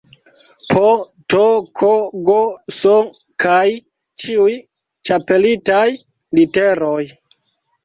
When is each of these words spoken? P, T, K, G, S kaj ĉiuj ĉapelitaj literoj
P, 0.69 0.71
T, 1.33 1.41
K, 1.81 1.89
G, 2.77 2.79
S 2.79 2.87
kaj 3.45 3.67
ĉiuj 4.25 4.57
ĉapelitaj 5.11 5.87
literoj 6.41 6.99